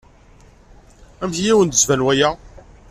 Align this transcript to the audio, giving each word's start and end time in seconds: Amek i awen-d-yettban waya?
Amek 1.23 1.37
i 1.41 1.51
awen-d-yettban 1.51 2.01
waya? 2.05 2.29